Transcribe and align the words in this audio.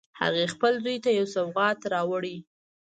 هغې 0.21 0.45
خپل 0.53 0.73
زوی 0.83 0.97
ته 1.03 1.09
یو 1.17 1.27
سوغات 1.35 1.79
راوړی 1.93 2.37